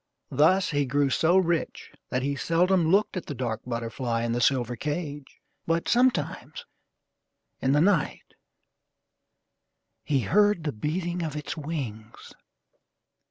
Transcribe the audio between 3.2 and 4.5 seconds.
the dark butterfly in the